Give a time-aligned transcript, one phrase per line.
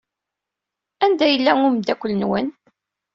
[1.05, 2.47] Anda yella umeddakel-nwen?